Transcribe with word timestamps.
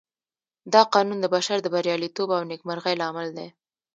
دا 0.73 0.81
قانون 0.93 1.17
د 1.21 1.25
بشر 1.35 1.57
د 1.61 1.67
برياليتوب 1.75 2.29
او 2.37 2.41
نېکمرغۍ 2.49 2.95
لامل 3.01 3.27
دی. 3.37 3.47